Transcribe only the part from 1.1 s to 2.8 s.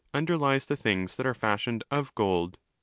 that are 'fashioned of gold'.